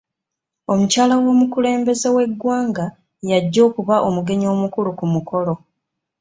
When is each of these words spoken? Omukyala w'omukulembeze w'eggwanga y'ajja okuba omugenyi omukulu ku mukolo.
Omukyala 0.71 1.13
w'omukulembeze 1.23 2.07
w'eggwanga 2.15 2.85
y'ajja 3.27 3.61
okuba 3.69 3.95
omugenyi 4.07 4.45
omukulu 4.53 4.89
ku 4.99 5.05
mukolo. 5.13 5.53